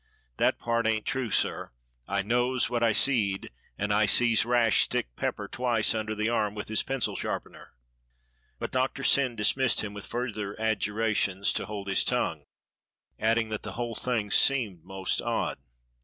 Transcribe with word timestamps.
That 0.37 0.57
part 0.57 0.87
ain't 0.87 1.05
true, 1.05 1.29
sir. 1.29 1.69
I 2.07 2.23
knows 2.23 2.71
what 2.71 2.81
I 2.81 2.91
seed, 2.91 3.51
and 3.77 3.93
I 3.93 4.07
sees 4.07 4.47
Rash 4.47 4.81
stick 4.81 5.15
Pepper 5.15 5.47
twice 5.47 5.93
under 5.93 6.15
the 6.15 6.27
arm 6.27 6.55
with 6.55 6.69
his 6.69 6.81
pencil 6.81 7.15
sharpener." 7.15 7.73
But 8.57 8.71
Doctor 8.71 9.03
Syn 9.03 9.35
dismissed 9.35 9.81
him 9.83 9.93
with 9.93 10.07
further 10.07 10.55
adjura 10.55 11.15
tions 11.15 11.53
to 11.53 11.67
hold 11.67 11.87
his 11.87 12.03
tongue, 12.03 12.45
adding 13.19 13.49
that 13.49 13.61
the 13.61 13.73
whole 13.73 13.93
thing 13.93 14.31
seemed 14.31 14.83
most 14.83 15.21
odd. 15.21 15.59